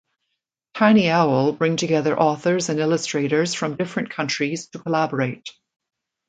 Tiny 0.73 1.11
Owl 1.11 1.51
bring 1.53 1.75
together 1.77 2.19
authors 2.19 2.69
and 2.69 2.79
illustrators 2.79 3.53
from 3.53 3.75
different 3.75 4.09
countries 4.09 4.67
to 4.69 4.79
collaborate. 4.79 5.47